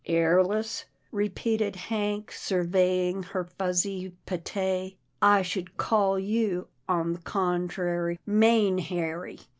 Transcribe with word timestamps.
"Hairless," 0.03 0.85
repeated 1.11 1.75
Hank 1.75 2.31
surveying 2.31 3.21
her 3.21 3.43
fuzzy 3.43 4.11
pate," 4.25 4.97
I 5.35 5.43
should 5.43 5.77
call 5.77 6.17
you, 6.17 6.69
on 6.89 7.13
the 7.13 7.19
contrary, 7.21 8.19
main 8.25 8.79
hairy." 8.79 9.37